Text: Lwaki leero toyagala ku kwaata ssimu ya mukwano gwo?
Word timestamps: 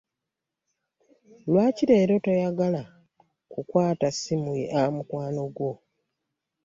Lwaki 1.49 1.83
leero 1.89 2.15
toyagala 2.25 2.81
ku 3.51 3.59
kwaata 3.69 4.07
ssimu 4.15 4.51
ya 4.71 4.81
mukwano 4.95 5.43
gwo? 5.55 5.71